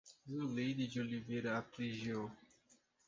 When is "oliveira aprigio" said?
0.99-2.31